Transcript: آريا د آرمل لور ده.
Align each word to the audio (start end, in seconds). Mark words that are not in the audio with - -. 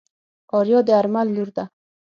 آريا 0.57 0.79
د 0.87 0.89
آرمل 0.99 1.27
لور 1.35 1.49
ده. 1.55 1.63